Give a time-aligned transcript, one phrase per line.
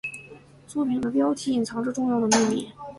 [0.65, 2.71] 作品的标题隐藏着重要的秘密。